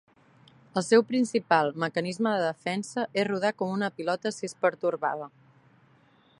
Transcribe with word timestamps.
El 0.79 0.83
seu 0.85 1.03
principal 1.09 1.69
mecanisme 1.83 2.31
de 2.35 2.41
defensa 2.47 3.05
és 3.25 3.29
rodar 3.29 3.51
com 3.63 3.77
una 3.77 3.93
pilota 4.01 4.35
si 4.39 4.45
és 4.51 4.59
pertorbada. 4.67 5.33